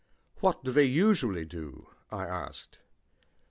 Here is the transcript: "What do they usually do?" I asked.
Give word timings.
"What 0.39 0.63
do 0.63 0.71
they 0.71 0.85
usually 0.85 1.45
do?" 1.45 1.89
I 2.09 2.23
asked. 2.25 2.79